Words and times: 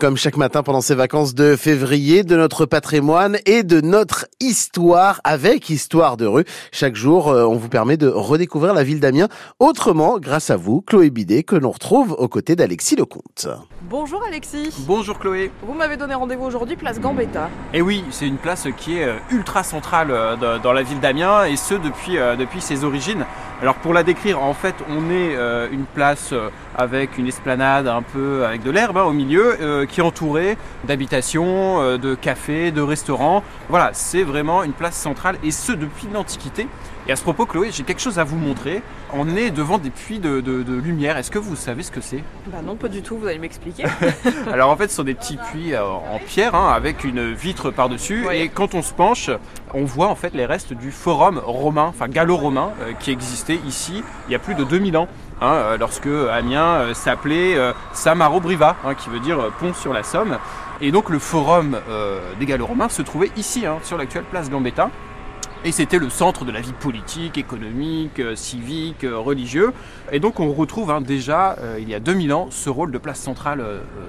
Comme 0.00 0.16
chaque 0.16 0.38
matin 0.38 0.62
pendant 0.62 0.80
ces 0.80 0.94
vacances 0.94 1.34
de 1.34 1.56
février, 1.56 2.24
de 2.24 2.36
notre 2.36 2.64
patrimoine 2.64 3.36
et 3.44 3.62
de 3.62 3.82
notre 3.82 4.24
histoire 4.40 5.20
avec 5.24 5.68
Histoire 5.68 6.16
de 6.16 6.24
rue. 6.24 6.46
Chaque 6.72 6.96
jour, 6.96 7.28
euh, 7.28 7.44
on 7.44 7.56
vous 7.56 7.68
permet 7.68 7.98
de 7.98 8.08
redécouvrir 8.08 8.72
la 8.72 8.82
ville 8.82 8.98
d'Amiens 8.98 9.28
autrement 9.58 10.18
grâce 10.18 10.48
à 10.48 10.56
vous, 10.56 10.80
Chloé 10.80 11.10
Bidet, 11.10 11.42
que 11.42 11.54
l'on 11.54 11.70
retrouve 11.70 12.12
aux 12.12 12.28
côtés 12.28 12.56
d'Alexis 12.56 12.96
Lecomte. 12.96 13.46
Bonjour 13.82 14.24
Alexis. 14.26 14.72
Bonjour 14.86 15.18
Chloé. 15.18 15.50
Vous 15.66 15.74
m'avez 15.74 15.98
donné 15.98 16.14
rendez-vous 16.14 16.46
aujourd'hui 16.46 16.76
place 16.76 16.98
Gambetta. 16.98 17.50
Et 17.74 17.82
oui, 17.82 18.06
c'est 18.10 18.26
une 18.26 18.38
place 18.38 18.66
qui 18.78 18.96
est 18.96 19.04
euh, 19.04 19.18
ultra 19.30 19.62
centrale 19.64 20.10
euh, 20.10 20.58
dans 20.60 20.72
la 20.72 20.82
ville 20.82 21.00
d'Amiens 21.00 21.44
et 21.44 21.56
ce 21.56 21.74
depuis, 21.74 22.16
depuis 22.38 22.62
ses 22.62 22.84
origines. 22.84 23.26
Alors 23.62 23.76
pour 23.76 23.94
la 23.94 24.02
décrire, 24.02 24.42
en 24.42 24.54
fait, 24.54 24.74
on 24.90 25.10
est 25.10 25.36
une 25.70 25.84
place 25.84 26.34
avec 26.76 27.18
une 27.18 27.26
esplanade 27.26 27.86
un 27.86 28.02
peu 28.02 28.44
avec 28.44 28.62
de 28.62 28.70
l'herbe 28.70 28.96
hein, 28.96 29.04
au 29.04 29.12
milieu 29.12 29.56
euh, 29.60 29.86
qui 29.86 30.00
est 30.00 30.02
entourée 30.02 30.56
d'habitations, 30.84 31.80
euh, 31.80 31.98
de 31.98 32.14
cafés, 32.14 32.72
de 32.72 32.80
restaurants. 32.80 33.42
Voilà, 33.68 33.90
c'est 33.92 34.22
vraiment 34.22 34.64
une 34.64 34.72
place 34.72 34.96
centrale 34.96 35.36
et 35.44 35.50
ce 35.50 35.72
depuis 35.72 36.08
l'Antiquité. 36.12 36.66
Et 37.06 37.12
à 37.12 37.16
ce 37.16 37.22
propos, 37.22 37.44
Chloé, 37.44 37.68
j'ai 37.70 37.82
quelque 37.82 38.00
chose 38.00 38.18
à 38.18 38.24
vous 38.24 38.38
montrer. 38.38 38.82
On 39.12 39.36
est 39.36 39.50
devant 39.50 39.76
des 39.76 39.90
puits 39.90 40.20
de, 40.20 40.40
lumière. 40.82 41.18
Est-ce 41.18 41.30
que 41.30 41.38
vous 41.38 41.54
savez 41.54 41.82
ce 41.82 41.90
que 41.90 42.00
c'est? 42.00 42.24
Bah 42.46 42.58
non, 42.64 42.76
pas 42.76 42.88
du 42.88 43.02
tout. 43.02 43.18
Vous 43.18 43.26
allez 43.26 43.38
m'expliquer. 43.38 43.84
Alors 44.50 44.70
en 44.70 44.76
fait, 44.76 44.88
ce 44.88 44.96
sont 44.96 45.04
des 45.04 45.14
petits 45.14 45.36
puits 45.36 45.74
euh, 45.74 45.84
en 45.84 46.18
pierre 46.18 46.54
hein, 46.54 46.72
avec 46.72 47.04
une 47.04 47.32
vitre 47.34 47.70
par-dessus. 47.70 48.24
Et 48.32 48.48
quand 48.48 48.74
on 48.74 48.80
se 48.80 48.94
penche, 48.94 49.28
on 49.74 49.84
voit 49.84 50.08
en 50.08 50.14
fait 50.14 50.32
les 50.32 50.46
restes 50.46 50.72
du 50.72 50.90
forum 50.90 51.42
romain, 51.44 51.86
enfin 51.88 52.08
gallo-romain, 52.08 52.72
qui 53.00 53.10
existait 53.10 53.60
ici 53.66 54.02
il 54.28 54.32
y 54.32 54.34
a 54.34 54.38
plus 54.38 54.54
de 54.54 54.64
2000 54.64 54.96
ans. 54.96 55.08
Hein, 55.42 55.76
lorsque 55.78 56.08
Amiens 56.32 56.94
s'appelait 56.94 57.56
Samaro-Briva, 57.92 58.76
hein, 58.82 58.94
qui 58.94 59.10
veut 59.10 59.20
dire 59.20 59.50
pont 59.60 59.74
sur 59.74 59.92
la 59.92 60.04
Somme. 60.04 60.38
Et 60.80 60.90
donc 60.90 61.10
le 61.10 61.18
forum 61.18 61.78
des 62.40 62.46
gallo-romains 62.46 62.88
se 62.88 63.02
trouvait 63.02 63.30
ici, 63.36 63.66
hein, 63.66 63.76
sur 63.82 63.98
l'actuelle 63.98 64.24
place 64.24 64.48
Gambetta. 64.48 64.90
Et 65.66 65.72
c'était 65.72 65.98
le 65.98 66.10
centre 66.10 66.44
de 66.44 66.52
la 66.52 66.60
vie 66.60 66.74
politique, 66.74 67.38
économique, 67.38 68.20
euh, 68.20 68.36
civique, 68.36 69.02
euh, 69.02 69.16
religieux. 69.16 69.72
Et 70.12 70.20
donc 70.20 70.38
on 70.38 70.52
retrouve 70.52 70.90
hein, 70.90 71.00
déjà, 71.00 71.56
euh, 71.58 71.78
il 71.80 71.88
y 71.88 71.94
a 71.94 72.00
2000 72.00 72.34
ans, 72.34 72.48
ce 72.50 72.68
rôle 72.68 72.90
de 72.90 72.98
place 72.98 73.18
centrale 73.18 73.64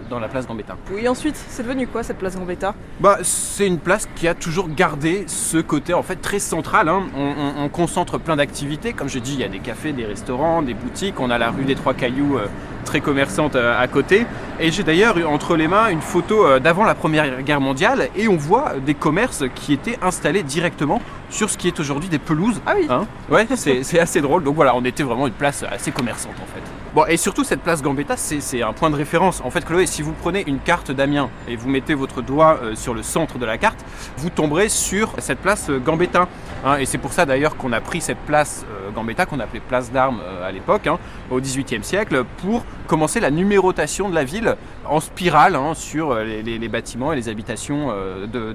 dans 0.09 0.20
la 0.20 0.28
place 0.28 0.47
Gambetta. 0.47 0.75
Oui, 0.92 1.08
ensuite, 1.08 1.38
c'est 1.47 1.64
devenu 1.64 1.88
quoi 1.88 2.03
cette 2.03 2.17
place 2.17 2.38
Gambetta? 2.38 2.75
Bah, 3.00 3.20
C'est 3.22 3.67
une 3.67 3.80
place 3.80 4.09
qui 4.17 4.28
a 4.28 4.34
toujours 4.34 4.67
gardé 4.67 5.23
ce 5.28 5.58
côté 5.58 5.94
en 5.94 6.03
fait 6.03 6.17
très 6.17 6.39
central. 6.39 6.89
Hein. 6.89 7.03
On, 7.16 7.69
concentre 7.69 8.17
plein 8.17 8.36
d'activités. 8.36 8.92
Comme 8.92 9.08
je 9.08 9.19
dis, 9.19 9.34
il 9.34 9.40
y 9.40 9.44
a 9.44 9.47
des 9.47 9.59
cafés, 9.59 9.94
des 9.94 10.06
restaurants, 10.06 10.62
des 10.62 10.73
boutiques. 10.73 11.19
On 11.19 11.30
a 11.30 11.38
la 11.38 11.52
rue 11.52 11.64
des 11.64 11.75
Trois 11.75 11.94
Cailloux 11.94 12.38
très 12.84 13.00
commerçante 13.00 13.56
à 13.56 13.88
côté. 13.88 14.25
Et 14.59 14.72
j'ai 14.72 14.84
d'ailleurs 14.84 15.17
entre 15.30 15.58
les 15.58 15.67
mains 15.67 15.89
une 15.89 16.02
photo 16.02 16.59
d'avant 16.59 16.86
la 16.86 16.95
Première 16.95 17.42
Guerre 17.42 17.59
mondiale 17.59 18.09
et 18.16 18.30
on 18.30 18.38
voit 18.38 18.73
des 18.86 18.94
commerces 18.94 19.44
qui 19.53 19.73
étaient 19.73 20.00
installés 20.02 20.44
directement 20.44 21.02
sur 21.30 21.50
ce 21.50 21.58
qui 21.58 21.67
est 21.67 21.80
aujourd'hui 21.80 22.09
des 22.09 22.20
pelouses. 22.20 22.62
Ah 22.66 22.73
oui. 22.78 22.88
Hein 22.89 23.06
ouais, 23.30 23.45
c'est 23.56 24.00
assez 24.00 24.22
drôle. 24.22 24.44
Donc 24.44 24.56
voilà, 24.56 24.75
on 24.75 24.86
était 24.86 25.03
vraiment 25.03 25.28
une 25.28 25.34
place 25.34 25.64
assez 25.70 25.92
commerçante 25.92 26.36
en 26.42 26.45
fait. 26.45 26.62
Bon, 26.95 27.06
et 27.06 27.17
surtout 27.17 27.44
cette 27.44 27.59
place 27.59 27.81
Gambetta, 27.81 28.16
c'est 28.16 28.62
un 28.62 28.72
point 28.72 28.89
de 28.89 28.95
référence. 28.95 29.42
En 29.44 29.52
fait, 29.52 29.66
Chloé, 29.66 29.86
si 29.86 30.02
vous 30.02 30.14
prenez 30.14 30.45
une 30.47 30.59
carte 30.59 30.92
d'Amiens 30.92 31.30
et 31.45 31.58
vous 31.58 31.67
mettez 31.67 31.94
votre 31.94 32.22
doigt 32.22 32.58
euh, 32.64 32.73
sur 32.75 32.94
le 32.94 33.03
centre 33.03 33.38
de 33.38 33.45
la 33.45 33.58
carte, 33.58 33.84
vous 34.16 34.30
tomberez 34.30 34.69
sur 34.69 35.14
cette 35.17 35.40
place 35.40 35.69
euh, 35.69 35.80
Gambetta. 35.80 36.30
Hein. 36.64 36.78
et 36.78 36.86
c'est 36.86 36.97
pour 36.97 37.12
ça 37.12 37.25
d'ailleurs 37.25 37.58
qu'on 37.58 37.73
a 37.73 37.81
pris 37.81 38.00
cette 38.00 38.19
place 38.19 38.66
euh, 38.72 38.92
Gambetta, 38.92 39.25
qu'on 39.25 39.42
appelait 39.42 39.59
place 39.59 39.92
d'armes 39.92 40.22
à 40.42 40.53
l'époque, 40.53 40.88
hein, 40.88 40.97
au 41.30 41.42
XVIIIe 41.42 41.84
siècle, 41.84 42.23
pour 42.38 42.64
commencer 42.86 43.19
la 43.19 43.31
numérotation 43.31 44.09
de 44.09 44.16
la 44.16 44.23
ville 44.23 44.55
en 44.88 45.00
spirale 45.00 45.55
hein, 45.55 45.73
sur 45.73 46.16
les, 46.16 46.69
bâtiments 46.69 47.14
et 47.14 47.16
les 47.16 47.30
habitations 47.30 47.91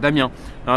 d'Amiens. 0.00 0.30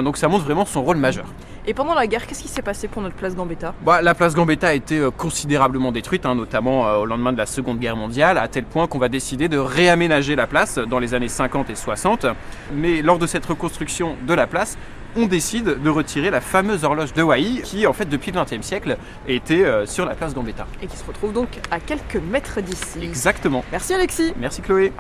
donc 0.04 0.18
ça 0.18 0.28
montre 0.28 0.44
vraiment 0.46 0.66
son 0.66 0.84
rôle 0.84 0.98
majeur. 0.98 1.26
Et 1.66 1.74
pendant 1.74 1.94
la 1.94 2.08
guerre, 2.08 2.28
qu'est-ce 2.28 2.42
qui 2.42 2.50
s'est 2.50 2.62
passé 2.62 2.90
pour 2.90 3.02
notre 3.02 3.16
place 3.16 3.36
Gambetta? 3.36 3.74
Bah, 3.86 4.02
La 4.02 4.14
place 4.14 4.36
Gambetta 4.36 4.68
a 4.68 4.74
été 4.74 5.00
euh, 5.00 5.12
considérablement 5.12 5.94
détruite, 5.94 6.26
hein, 6.26 6.36
notamment 6.36 6.88
euh, 6.88 6.98
au 6.98 7.06
lendemain 7.06 7.32
de 7.32 7.38
la 7.38 7.46
Seconde 7.46 7.80
Guerre 7.80 7.96
mondiale, 7.96 8.38
à 8.38 8.50
tel 8.50 8.66
point 8.66 8.88
qu'on 8.88 9.00
va 9.00 9.08
décider 9.08 9.48
de 9.48 9.58
réaménager 9.58 10.36
la 10.36 10.46
place 10.46 10.78
dans 10.78 11.00
les 11.00 11.14
années 11.14 11.30
50 11.30 11.70
et 11.70 11.76
60. 11.76 12.26
Mais 12.74 13.02
lors 13.02 13.18
de 13.18 13.28
cette 13.28 13.46
reconstruction 13.46 14.18
de 14.28 14.34
la 14.34 14.46
place, 14.46 14.78
on 15.16 15.26
décide 15.26 15.82
de 15.82 15.90
retirer 15.90 16.32
la 16.32 16.42
fameuse 16.42 16.84
horloge 16.84 17.14
de 17.14 17.22
Hawaï 17.22 17.62
qui, 17.62 17.88
en 17.88 17.94
fait, 17.94 18.10
depuis 18.10 18.32
le 18.32 18.44
XXe 18.44 18.66
siècle, 18.66 18.98
était 19.28 19.64
euh, 19.64 19.86
sur 19.86 20.06
la 20.06 20.16
place 20.16 20.34
Gambetta. 20.34 20.68
Et 20.82 20.88
qui 20.88 20.98
se 20.98 21.06
retrouve 21.06 21.32
donc 21.32 21.48
à 21.72 21.80
quelques 21.80 22.18
mètres 22.18 22.60
d'ici. 22.60 23.00
Exactement. 23.02 23.64
Merci 23.72 23.94
Alexis. 23.94 24.34
Merci 24.38 24.62
Chloé. 24.62 24.92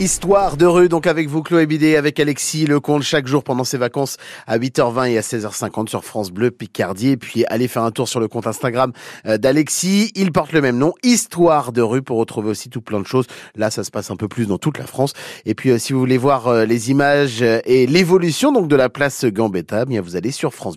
Histoire 0.00 0.56
de 0.56 0.64
rue, 0.64 0.88
donc 0.88 1.08
avec 1.08 1.28
vous 1.28 1.42
Chloé 1.42 1.66
Bidet, 1.66 1.96
avec 1.96 2.20
Alexis 2.20 2.66
Lecomte 2.66 3.02
chaque 3.02 3.26
jour 3.26 3.42
pendant 3.42 3.64
ses 3.64 3.78
vacances 3.78 4.16
à 4.46 4.56
8h20 4.56 5.10
et 5.10 5.18
à 5.18 5.22
16h50 5.22 5.88
sur 5.88 6.04
France 6.04 6.30
Bleu 6.30 6.52
Picardie. 6.52 7.08
Et 7.08 7.16
puis 7.16 7.44
allez 7.46 7.66
faire 7.66 7.82
un 7.82 7.90
tour 7.90 8.08
sur 8.08 8.20
le 8.20 8.28
compte 8.28 8.46
Instagram 8.46 8.92
euh, 9.26 9.38
d'Alexis. 9.38 10.12
Il 10.14 10.30
porte 10.30 10.52
le 10.52 10.60
même 10.60 10.78
nom, 10.78 10.94
Histoire 11.02 11.72
de 11.72 11.82
rue, 11.82 12.02
pour 12.02 12.18
retrouver 12.18 12.48
aussi 12.48 12.70
tout 12.70 12.80
plein 12.80 13.00
de 13.00 13.06
choses. 13.06 13.26
Là, 13.56 13.72
ça 13.72 13.82
se 13.82 13.90
passe 13.90 14.12
un 14.12 14.16
peu 14.16 14.28
plus 14.28 14.46
dans 14.46 14.58
toute 14.58 14.78
la 14.78 14.86
France. 14.86 15.14
Et 15.46 15.56
puis 15.56 15.70
euh, 15.70 15.78
si 15.78 15.92
vous 15.92 15.98
voulez 15.98 16.16
voir 16.16 16.46
euh, 16.46 16.64
les 16.64 16.92
images 16.92 17.42
et 17.42 17.88
l'évolution 17.88 18.52
donc 18.52 18.68
de 18.68 18.76
la 18.76 18.90
place 18.90 19.24
Gambetta, 19.24 19.84
bien 19.84 20.00
vous 20.00 20.14
allez 20.14 20.30
sur 20.30 20.54
France 20.54 20.76